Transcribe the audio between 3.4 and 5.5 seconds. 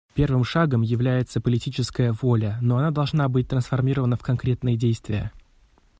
трансформирована в конкретные действия.